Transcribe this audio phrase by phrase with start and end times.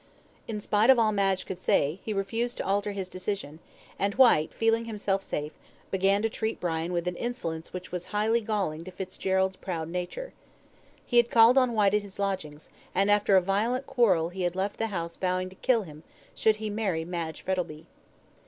[0.47, 3.59] In spite of all Madge could say, he refused to alter his decision,
[3.99, 5.51] and Whyte, feeling himself safe,
[5.91, 10.33] began to treat Brian with an insolence which was highly galling to Fitzgerald's proud nature.
[11.05, 14.55] He had called on Whyte at his lodgings, and after a violent quarrel he had
[14.55, 16.01] left the house vowing to kill him,
[16.33, 17.85] should he marry Madge Frettlby.